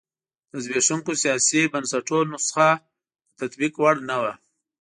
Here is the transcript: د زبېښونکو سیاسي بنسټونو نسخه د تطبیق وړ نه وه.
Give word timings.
د 0.51 0.53
زبېښونکو 0.63 1.11
سیاسي 1.23 1.61
بنسټونو 1.73 2.29
نسخه 2.33 2.69
د 3.27 3.31
تطبیق 3.41 3.73
وړ 3.77 3.95
نه 4.09 4.17
وه. 4.21 4.33